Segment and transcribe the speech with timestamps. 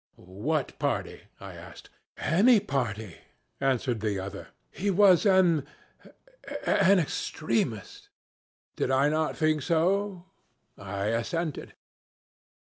[0.15, 1.91] 'What party?' I asked.
[2.17, 3.17] 'Any party,'
[3.59, 4.47] answered the other.
[4.71, 5.67] 'He was an
[6.65, 8.09] an extremist.'
[8.75, 10.25] Did I not think so?
[10.75, 11.75] I assented.